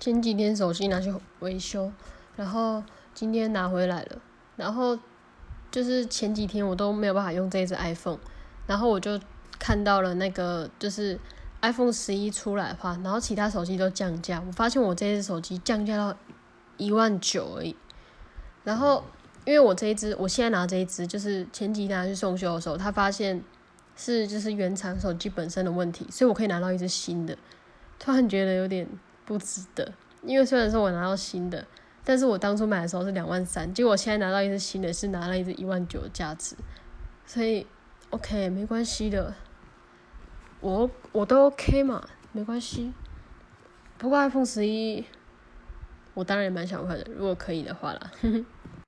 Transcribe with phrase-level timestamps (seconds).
[0.00, 1.92] 前几天手机拿去维修，
[2.34, 4.18] 然后今天拿回来了，
[4.56, 4.98] 然后
[5.70, 8.18] 就是前几天我都没有办法用这只 iPhone，
[8.66, 9.20] 然后我就
[9.58, 11.20] 看到了那个就是
[11.60, 16.16] iPhone 十一出来的话，然后其他手机都降价，我发现我这只手机降价到
[16.78, 17.76] 一万九而已，
[18.64, 19.04] 然后
[19.44, 23.44] 因为我这一只我现在拿这一只就是前几天拿去送修的时候，他发现
[23.96, 27.36] 是就是原厂手机本身的问题，所以我可以拿到一只新的，
[27.98, 28.88] 突然觉得有点。
[29.30, 29.92] 不值得，
[30.24, 31.64] 因为虽然说我拿到新的，
[32.02, 36.56] 但是我当初买的时候是两万三，结果我现在拿到一只新的，是拿了一只一万九的价值，
[37.24, 37.64] 所以
[38.10, 39.32] OK 没关系的，
[40.58, 42.92] 我我都 OK 嘛，没关系。
[43.98, 45.04] 不过 iPhone 十一，
[46.12, 48.10] 我当然也蛮想换的，如果可以的话啦。